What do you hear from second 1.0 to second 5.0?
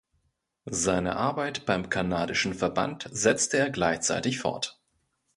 Arbeit beim kanadischen Verband setzte er gleichzeitig fort.